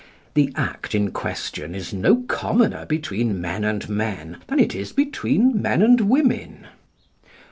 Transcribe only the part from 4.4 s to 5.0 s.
than it is